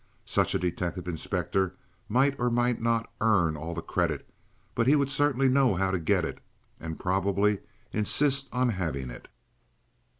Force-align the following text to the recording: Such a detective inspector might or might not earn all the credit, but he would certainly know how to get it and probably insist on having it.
Such 0.25 0.55
a 0.55 0.57
detective 0.57 1.07
inspector 1.07 1.75
might 2.09 2.33
or 2.39 2.49
might 2.49 2.81
not 2.81 3.13
earn 3.21 3.55
all 3.55 3.75
the 3.75 3.83
credit, 3.83 4.27
but 4.73 4.87
he 4.87 4.95
would 4.95 5.11
certainly 5.11 5.47
know 5.47 5.75
how 5.75 5.91
to 5.91 5.99
get 5.99 6.25
it 6.25 6.39
and 6.79 6.99
probably 6.99 7.59
insist 7.93 8.49
on 8.51 8.69
having 8.69 9.11
it. 9.11 9.27